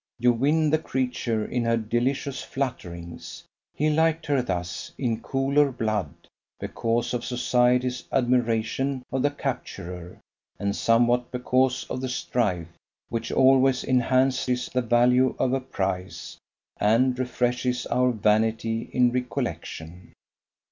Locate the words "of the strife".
11.87-12.75